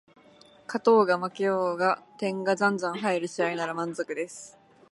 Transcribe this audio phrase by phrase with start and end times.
[0.65, 4.57] 勝とうが負けようが点がじゃんじゃん入る試合なら満足です